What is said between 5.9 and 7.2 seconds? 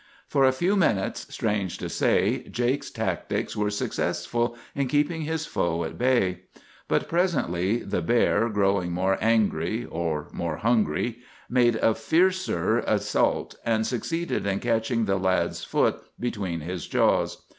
bay; but